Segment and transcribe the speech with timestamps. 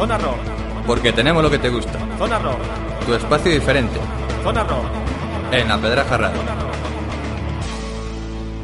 [0.00, 0.38] Zona Rock.
[0.86, 1.98] Porque tenemos lo que te gusta.
[2.16, 2.58] Zona Rock.
[3.04, 4.00] Tu espacio diferente.
[4.42, 4.86] Zona Rock.
[5.52, 6.40] En la Pedraja Radio.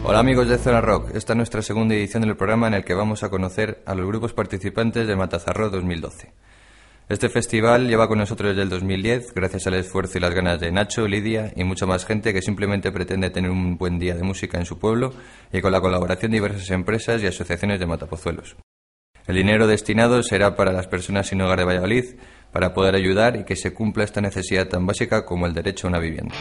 [0.03, 2.95] Hola amigos de Zona Rock, esta es nuestra segunda edición del programa en el que
[2.95, 6.32] vamos a conocer a los grupos participantes de Matazarro 2012.
[7.11, 10.73] Este festival lleva con nosotros desde el 2010 gracias al esfuerzo y las ganas de
[10.73, 14.57] Nacho, Lidia y mucha más gente que simplemente pretende tener un buen día de música
[14.57, 15.12] en su pueblo
[15.53, 18.57] y con la colaboración de diversas empresas y asociaciones de matapozuelos.
[19.26, 22.04] El dinero destinado será para las personas sin hogar de Valladolid
[22.53, 25.90] para poder ayudar y que se cumpla esta necesidad tan básica como el derecho a
[25.90, 26.34] una vivienda.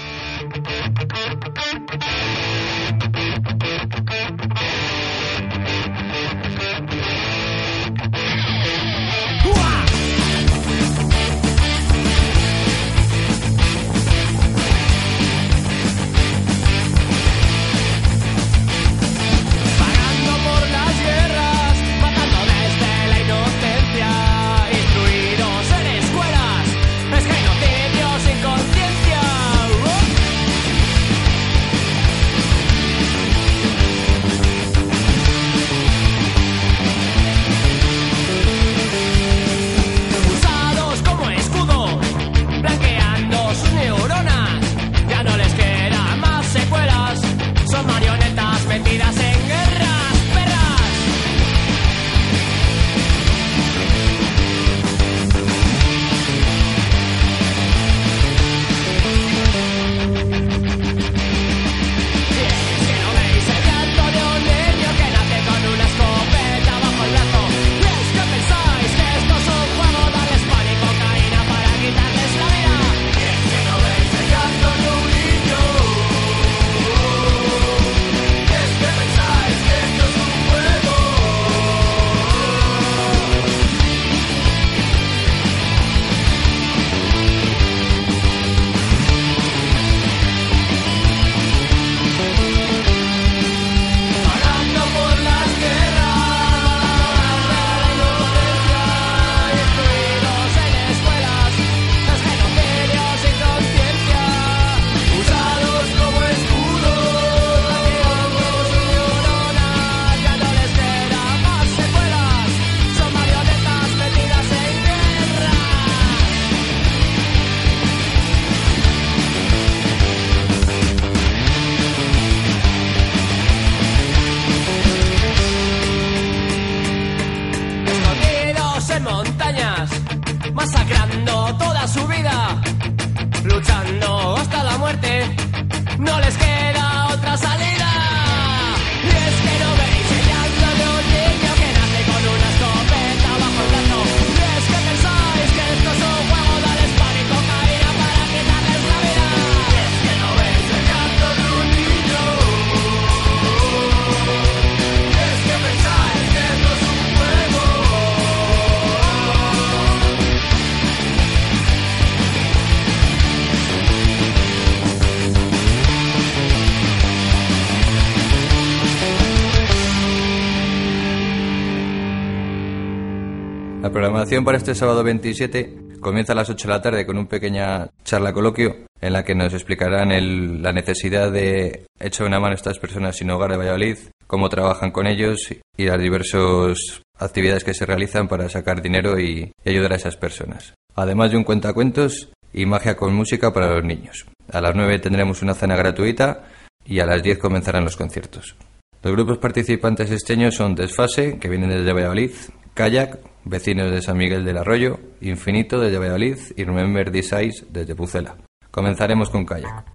[174.26, 177.90] Programación para este sábado 27 comienza a las 8 de la tarde con una pequeña
[178.04, 182.56] charla coloquio en la que nos explicarán el- la necesidad de echar una mano a
[182.56, 187.74] estas personas sin hogar de Valladolid, cómo trabajan con ellos y las diversas actividades que
[187.76, 190.74] se realizan para sacar dinero y, y ayudar a esas personas.
[190.96, 194.26] Además de un cuentacuentos y magia con música para los niños.
[194.52, 196.46] A las 9 tendremos una cena gratuita
[196.86, 198.56] y a las 10 comenzarán los conciertos.
[199.04, 202.32] Los grupos participantes esteños son Desfase, que vienen desde Valladolid,
[202.74, 207.96] Kayak, vecinos de San Miguel del Arroyo, Infinito desde Valladolid y Remember This Eyes desde
[207.96, 208.36] Pucela.
[208.72, 209.86] Comenzaremos con Kayak.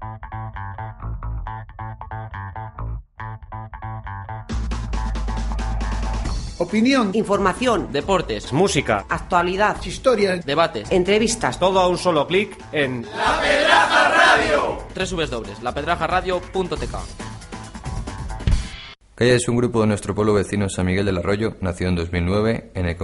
[6.59, 10.93] Opinión, Información, Deportes, música, actualidad, historias, debates.
[10.93, 11.59] entrevistas.
[11.59, 13.07] Todo a un solo clic en
[14.93, 16.95] Tres dobles, lapedrajaradio.tk.
[19.15, 22.73] Kayak es un grupo de nuestro pueblo vecino San Miguel del Arroyo, nacido en 2009,
[22.75, 22.97] en el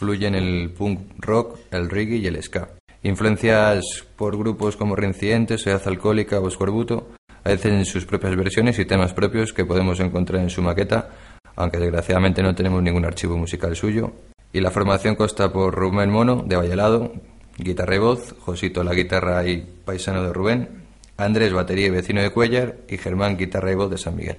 [0.00, 2.70] que confluyen el punk rock, el reggae y el ska.
[3.02, 3.84] Influencias
[4.16, 7.08] por grupos como Reincidentes, Sociedad Alcohólica o Escorbuto,
[7.44, 11.10] hacen sus propias versiones y temas propios que podemos encontrar en su maqueta,
[11.54, 14.12] aunque desgraciadamente no tenemos ningún archivo musical suyo.
[14.54, 17.12] Y la formación consta por Rubén Mono, de Vallalado,
[17.58, 20.68] guitarra y voz, Josito la guitarra y paisano de Rubén,
[21.18, 24.38] Andrés batería y vecino de Cuellar y Germán guitarra y voz de San Miguel.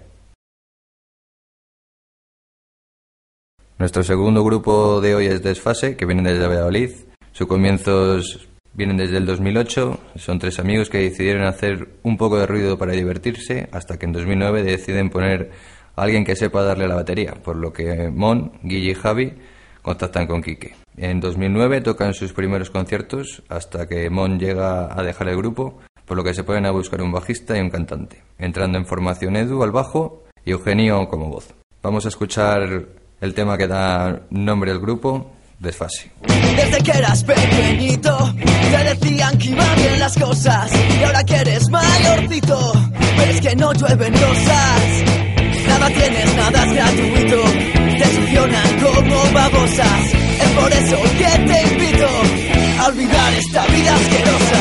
[3.81, 6.92] Nuestro segundo grupo de hoy es Desfase, que vienen desde Valladolid.
[7.31, 10.00] Sus comienzos vienen desde el 2008.
[10.18, 14.12] Son tres amigos que decidieron hacer un poco de ruido para divertirse, hasta que en
[14.12, 15.50] 2009 deciden poner
[15.95, 19.33] a alguien que sepa darle la batería, por lo que Mon, Guille y Javi
[19.81, 20.75] contactan con Quique.
[20.95, 26.18] En 2009 tocan sus primeros conciertos, hasta que Mon llega a dejar el grupo, por
[26.18, 29.63] lo que se ponen a buscar un bajista y un cantante, entrando en formación Edu
[29.63, 31.56] al bajo y Eugenio como voz.
[31.81, 36.12] Vamos a escuchar el tema que da nombre al grupo, Desfase.
[36.56, 41.70] Desde que eras pequeñito te decían que iban bien las cosas y ahora que eres
[41.70, 42.74] mayorcito
[43.18, 44.82] ves que no llueven rosas.
[45.68, 47.44] Nada tienes, nada es gratuito,
[48.00, 50.14] te succionan como babosas.
[50.42, 52.08] Es por eso que te invito
[52.80, 54.61] a olvidar esta vida asquerosa.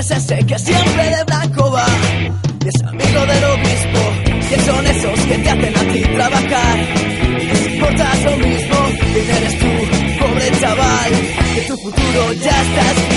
[0.00, 1.86] Es ese que siempre de blanco va?
[2.64, 4.00] Y es amigo del obispo.
[4.48, 6.78] ¿Quién son esos que te hacen a ti trabajar?
[7.38, 8.76] Y les lo mismo.
[9.12, 9.66] ¿Quién eres tú,
[10.20, 11.12] pobre chaval?
[11.54, 13.09] Que tu futuro ya está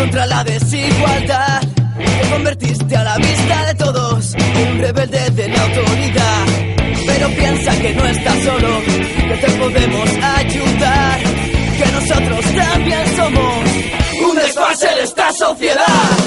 [0.00, 1.60] contra la desigualdad.
[1.98, 6.46] Te convertiste a la vista de todos un rebelde de la autoridad.
[7.06, 8.80] Pero piensa que no estás solo,
[9.28, 10.08] que te podemos
[10.38, 11.20] ayudar.
[11.78, 13.64] Que nosotros también somos
[14.26, 16.19] un desfase de esta sociedad.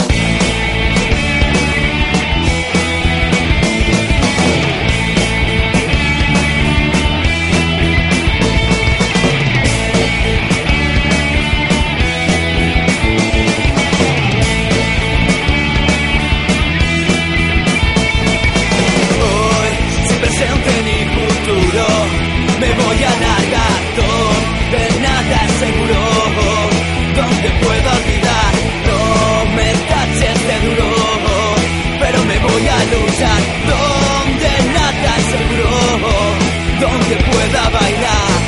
[37.13, 38.42] Donde pueda bailar.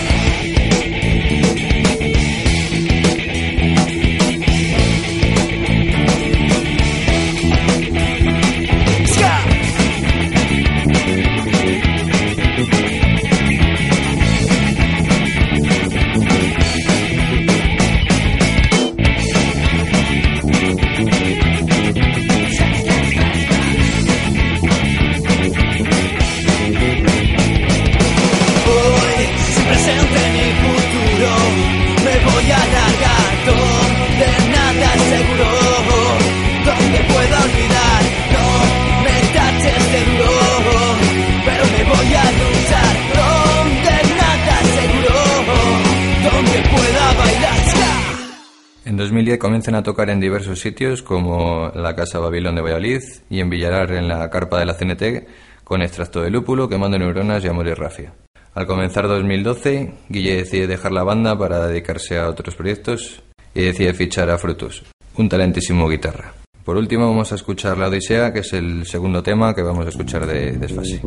[49.55, 53.93] Comienzan a tocar en diversos sitios como la Casa Babilón de Valladolid y en Villarar
[53.93, 57.73] en la carpa de la CNT con extracto de lúpulo, quemando neuronas y amor y
[57.73, 58.11] rafia.
[58.53, 63.93] Al comenzar 2012, Guille decide dejar la banda para dedicarse a otros proyectos y decide
[63.93, 64.83] fichar a Frutos,
[65.15, 66.33] un talentísimo guitarra.
[66.65, 69.89] Por último vamos a escuchar La Odisea, que es el segundo tema que vamos a
[69.89, 71.01] escuchar de Desfase.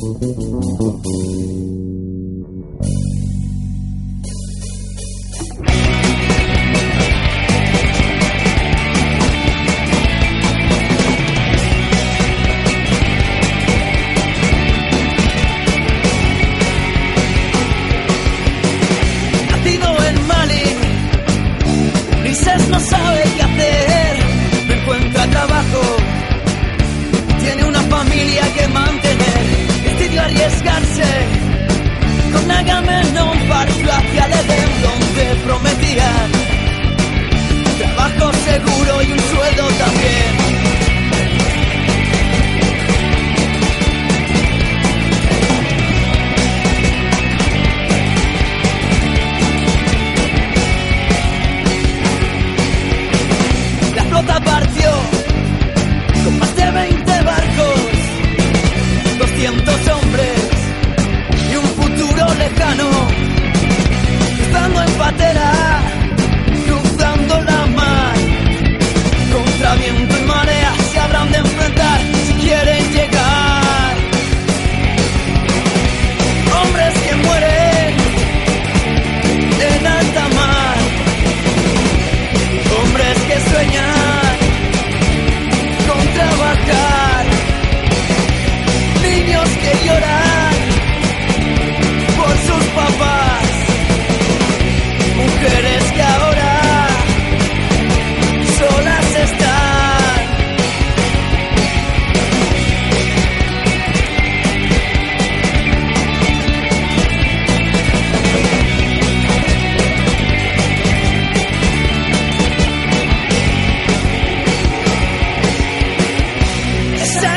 [0.00, 0.37] Mm-hmm.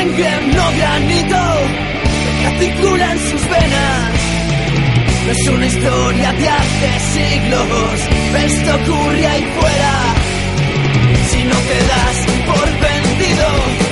[0.02, 1.44] Sangre no granito
[2.42, 4.12] que circula en sus venas.
[5.26, 8.10] No es una historia de hace siglos,
[8.46, 9.94] esto ocurre ahí fuera.
[11.30, 12.18] Si no te das
[12.48, 13.91] por vencido,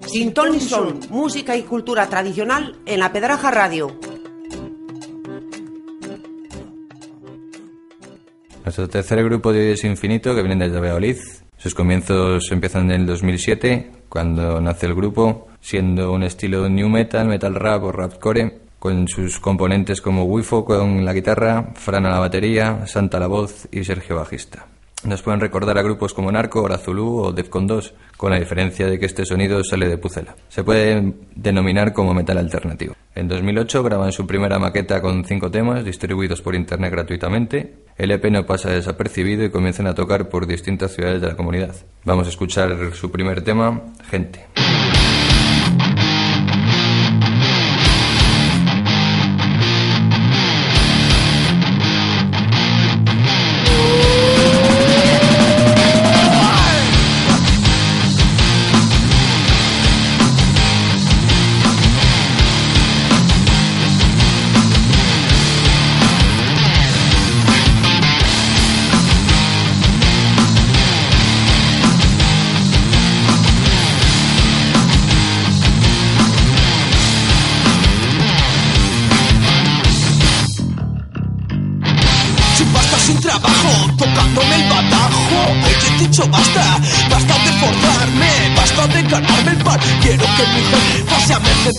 [0.00, 3.98] Sin ton son, música y cultura tradicional en la Pedraja Radio.
[8.64, 11.16] Nuestro tercer grupo de hoy es Infinito, que viene desde Valladolid.
[11.56, 17.26] Sus comienzos empiezan en el 2007, cuando nace el grupo, siendo un estilo new metal,
[17.26, 22.18] metal rap o rapcore, con sus componentes como Wifo con la guitarra, Fran a la
[22.18, 24.66] batería, Santa la voz y Sergio bajista.
[25.04, 28.98] Nos pueden recordar a grupos como Narco, Horazulú o Defcon 2, con la diferencia de
[28.98, 30.34] que este sonido sale de Pucela.
[30.48, 32.94] Se puede denominar como metal alternativo.
[33.14, 37.74] En 2008 graban su primera maqueta con cinco temas distribuidos por internet gratuitamente.
[37.96, 41.74] El EP no pasa desapercibido y comienzan a tocar por distintas ciudades de la comunidad.
[42.04, 44.46] Vamos a escuchar su primer tema, Gente.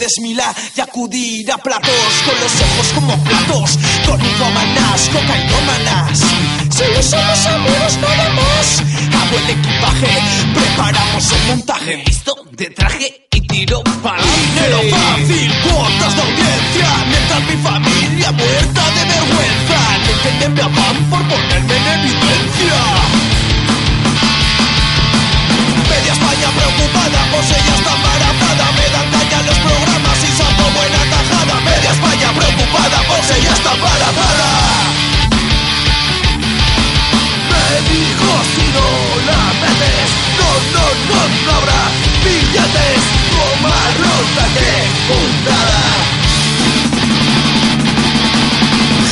[0.08, 1.92] Y acudir a platos
[2.26, 6.20] con los ojos como platos, con infomanas, cocainómanas.
[6.72, 8.84] Solo somos amigos nada más.
[9.12, 10.08] Hago el equipaje,
[10.54, 17.42] preparamos el montaje, visto de traje y tiro para Dinero fácil, cuotas de audiencia, mientras
[17.50, 19.80] mi familia muerta de vergüenza.
[20.06, 20.62] No entienden mi
[21.10, 22.80] por ponerme en evidencia.
[25.90, 28.17] Media España preocupada, pues ella está
[32.88, 34.50] preocupada, pues ella está embarazada.
[37.50, 38.88] Me dijo si no
[39.26, 41.82] la metes, no, no, no, no habrá
[42.24, 43.02] billetes.
[43.32, 44.74] Como arroz que
[45.08, 45.86] puntada.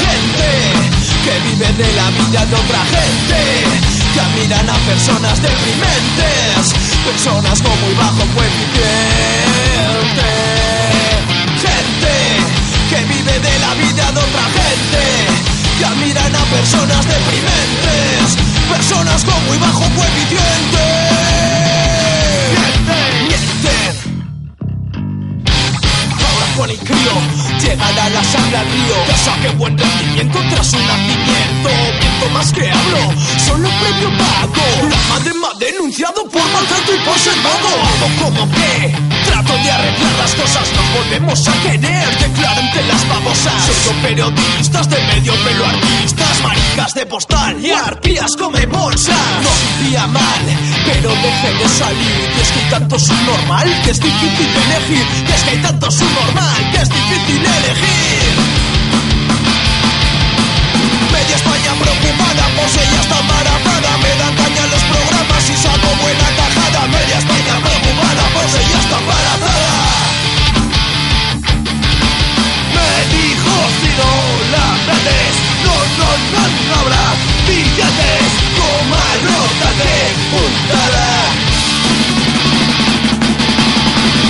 [0.02, 0.52] Gente
[1.24, 3.40] que vive de la vida de otra gente,
[4.14, 6.74] que admiran a personas deprimentes,
[7.06, 8.46] personas con muy bajo vive
[13.40, 15.04] de la vida de otra gente,
[15.78, 18.38] que admiran a personas deprimentes,
[18.70, 20.84] personas con muy bajo coeficiente.
[26.18, 27.12] Ahora con el crío
[27.62, 28.96] llegará la sangre al río.
[29.08, 31.70] Ya saqué buen rendimiento tras un nacimiento.
[32.00, 33.14] Miento más que hablo,
[33.46, 34.90] solo premio pago.
[34.90, 37.74] La madre me ha denunciado por maltrato y por ser vago.
[38.22, 39.05] Como que
[39.66, 42.08] de arreglar las cosas, nos volvemos a querer.
[42.20, 43.62] Declaro ante las babosas.
[43.84, 49.18] Soy periodistas de medio pelo artistas, maricas de postal y arpías come bolsa.
[49.44, 49.50] No
[49.82, 50.44] vivía mal,
[50.86, 52.18] pero dejé de salir.
[52.38, 55.06] Y es que hay tanto subnormal que es difícil elegir.
[55.28, 58.66] Y es que hay tanto subnormal que es difícil elegir.
[61.12, 66.28] Media España preocupada, pues ella está embarazada Me dan caña los programas y saco buena
[66.36, 69.25] tajada Media España preocupada, pues ella está embarazada
[75.04, 77.06] vendes No, no, no, no habrá
[77.48, 79.96] billetes Toma nota de
[80.32, 81.08] puntada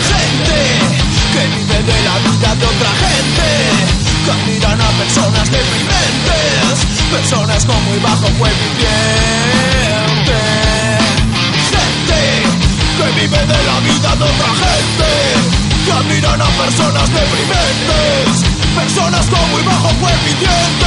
[0.10, 0.60] Gente
[1.36, 3.47] que vive de la vida de otra gente.
[4.23, 10.39] Que admiran a personas deprimentes, personas con muy bajo coeficiente.
[11.75, 12.21] Gente
[12.97, 15.10] que vive de la vida de otra gente,
[15.86, 20.85] que admiran a personas deprimentes, personas con muy bajo coeficiente.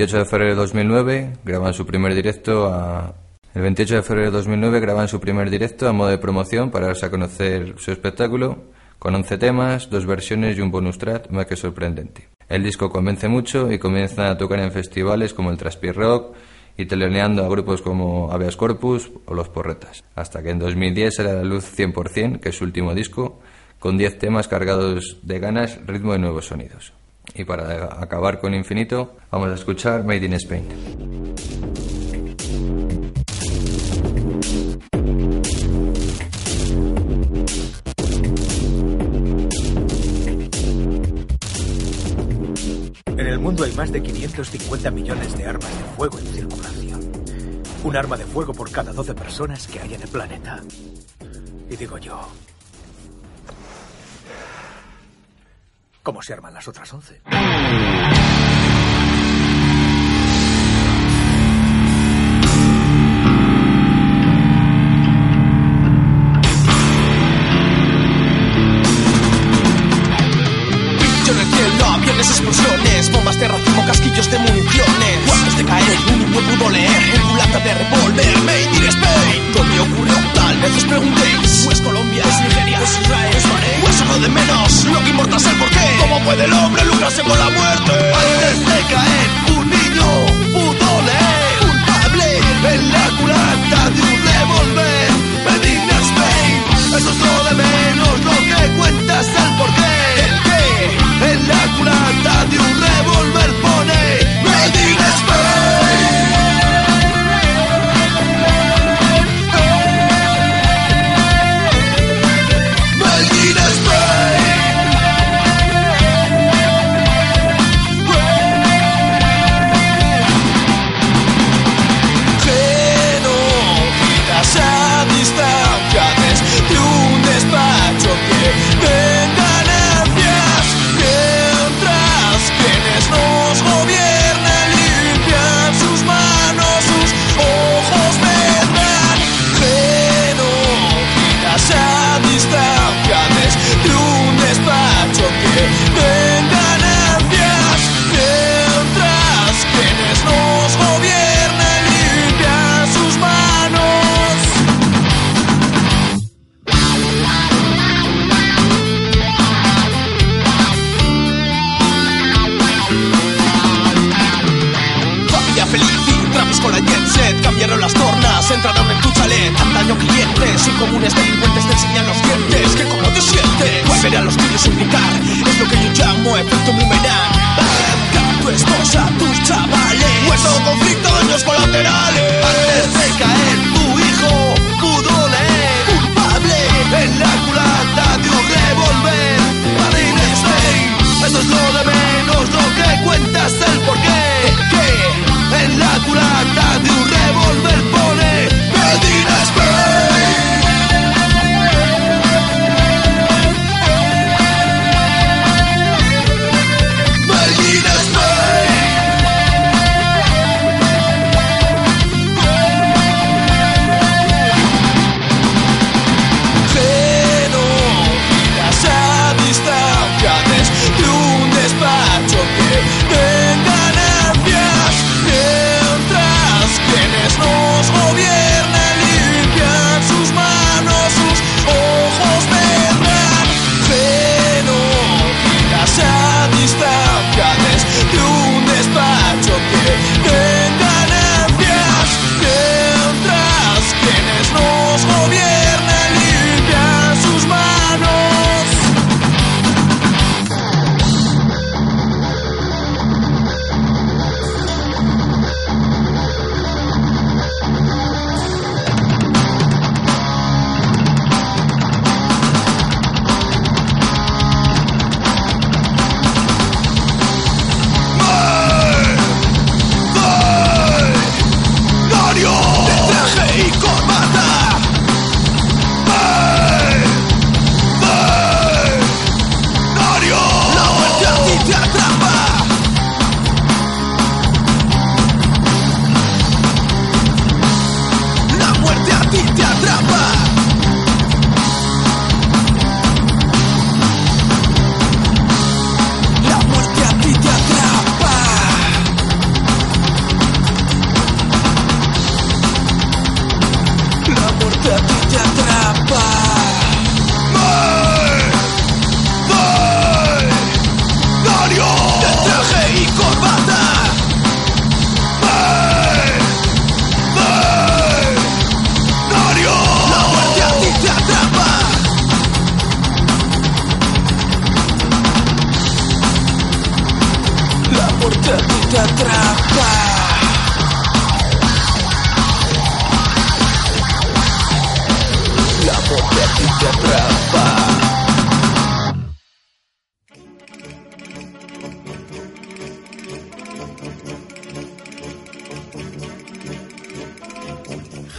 [0.00, 2.72] 28 de febrero de 2009 graban su primer directo.
[3.52, 6.86] El 28 de febrero de 2009 graban su primer directo a modo de promoción para
[6.86, 8.64] darse a conocer su espectáculo,
[8.98, 12.30] con 11 temas, dos versiones y un bonus track más que sorprendente.
[12.48, 16.34] El disco convence mucho y comienzan a tocar en festivales como el Traspié Rock
[16.78, 21.30] y teloneando a grupos como Habeas Corpus o Los Porretas, hasta que en 2010 sale
[21.30, 23.40] a la luz 100%, que es su último disco,
[23.78, 26.94] con 10 temas cargados de ganas, ritmo y nuevos sonidos.
[27.34, 30.64] Y para acabar con infinito, vamos a escuchar Made in Spain.
[43.06, 47.12] En el mundo hay más de 550 millones de armas de fuego en circulación.
[47.84, 50.60] Un arma de fuego por cada 12 personas que hay en el planeta.
[51.70, 52.18] Y digo yo,
[56.02, 57.20] ¿cómo se arman las otras 11?
[70.98, 74.59] Pincho en el cielo, aviones, explosiones, bombas de racimo, casquillos de municiones.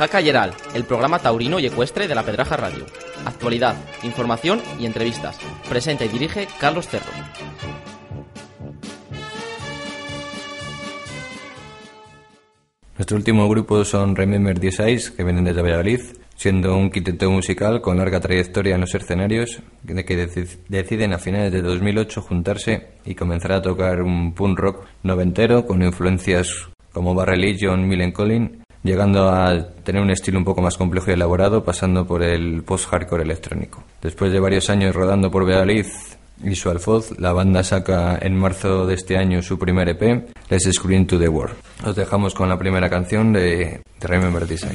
[0.01, 2.87] Jaca Yeral, el programa taurino y ecuestre de la Pedraja Radio.
[3.23, 5.37] Actualidad, información y entrevistas.
[5.69, 7.10] Presenta y dirige Carlos Cerro.
[13.11, 15.99] Nuestro último grupo son Remember 16, que vienen desde Valladolid,
[16.37, 21.17] siendo un quinteto musical con larga trayectoria en los escenarios, de que deci- deciden a
[21.17, 27.13] finales de 2008 juntarse y comenzar a tocar un punk rock noventero con influencias como
[27.13, 31.65] Bad Religion, Millen Collin, llegando a tener un estilo un poco más complejo y elaborado,
[31.65, 33.83] pasando por el post-hardcore electrónico.
[34.01, 35.85] Después de varios años rodando por Valladolid
[36.43, 40.69] y su alfoz, la banda saca en marzo de este año su primer EP, Let's
[40.71, 41.55] Scream to the World.
[41.85, 44.65] Os dejamos con la primera canción de, de Remember This.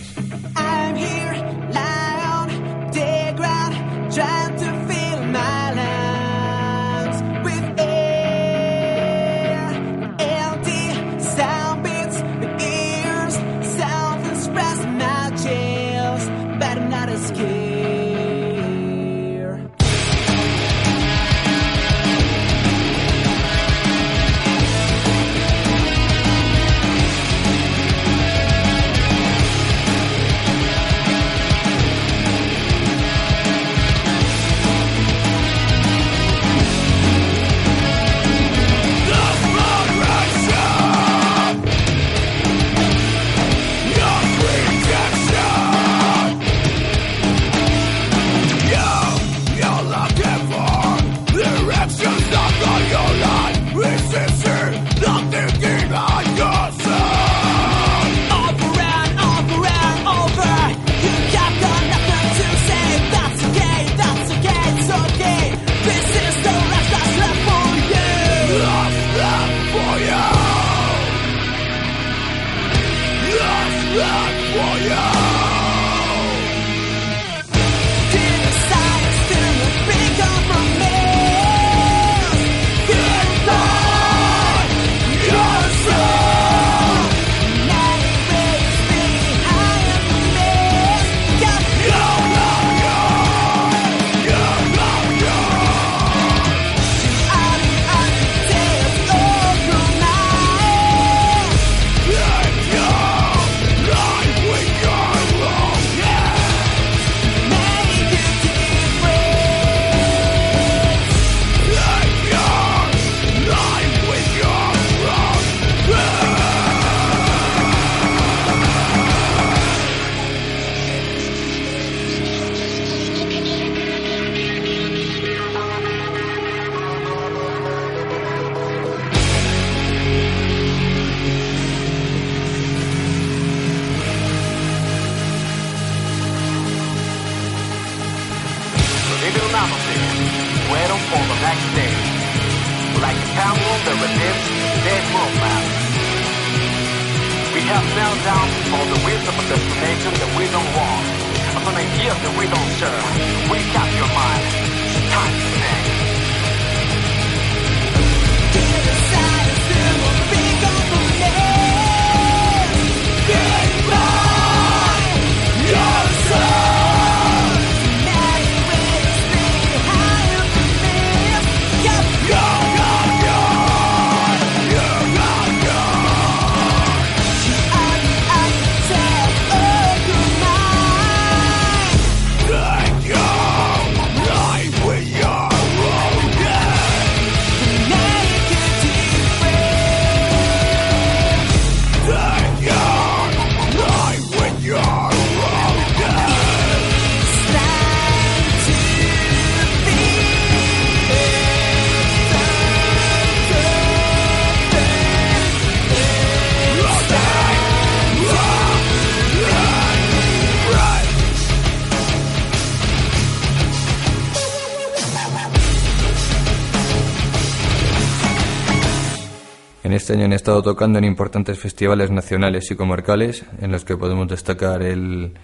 [220.16, 224.82] año han estado tocando en importantes festivales nacionales y comarcales, en los que podemos destacar
[224.82, 225.34] el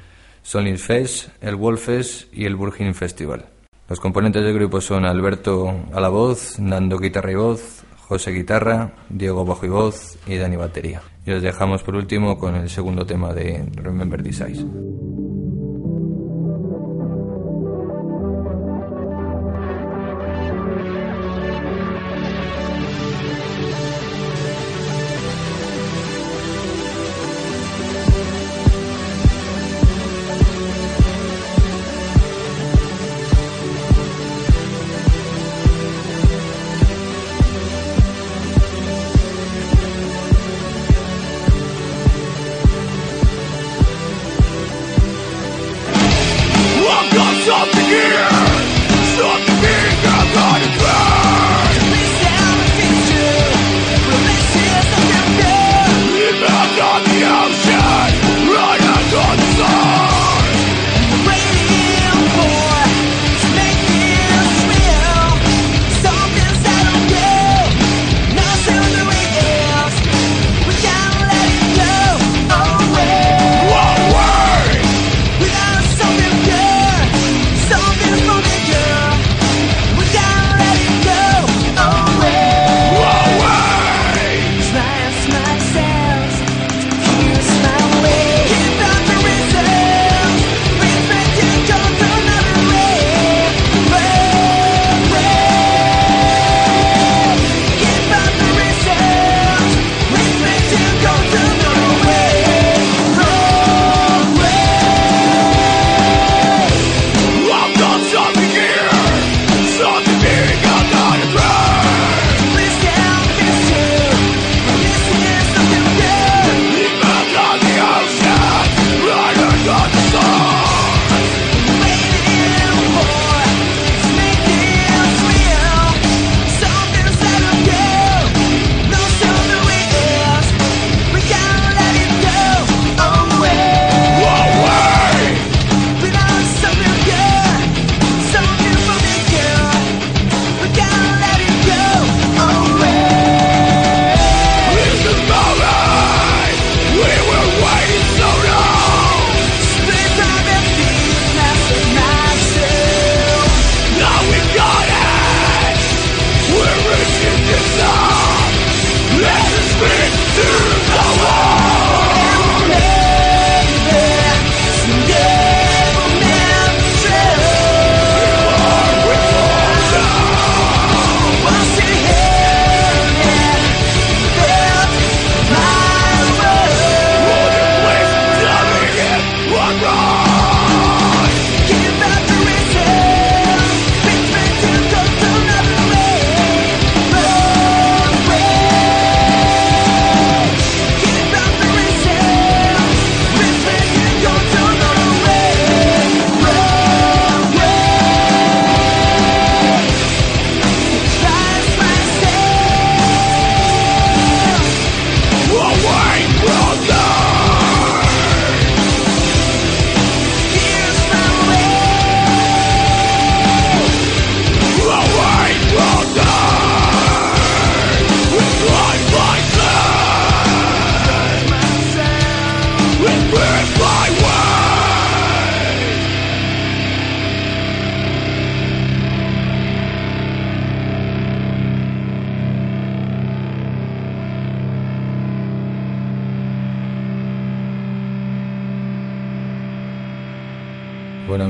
[0.43, 3.45] Solid Fest, el Wolf Fest y el Burgin Festival.
[3.91, 8.95] Los componentes del grupo son Alberto a la voz, Nando guitarra y voz, José guitarra,
[9.11, 11.03] Diego bajo y voz y Dani batería.
[11.27, 14.65] Y os dejamos por último con el segundo tema de Remember This Eyes.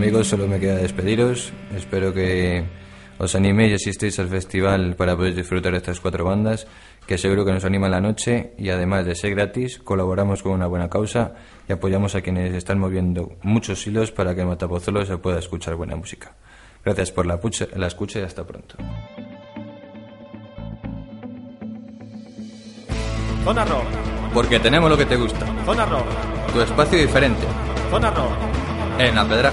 [0.02, 1.52] amigos, solo me queda despediros.
[1.76, 2.64] Espero que
[3.18, 6.66] os animéis y asistéis al festival para poder disfrutar de estas cuatro bandas,
[7.06, 10.66] que seguro que nos anima la noche y además de ser gratis, colaboramos con una
[10.66, 11.34] buena causa
[11.68, 15.76] y apoyamos a quienes están moviendo muchos hilos para que en Matapozolo se pueda escuchar
[15.76, 16.34] buena música.
[16.84, 17.38] Gracias por la,
[17.76, 18.74] la escucha y hasta pronto.
[23.44, 23.84] Zona Rock.
[24.34, 25.46] Porque tenemos lo que te gusta.
[25.64, 26.06] Zona Rock.
[26.52, 27.46] Tu espacio diferente.
[27.88, 29.52] Zona Rock en la Pedra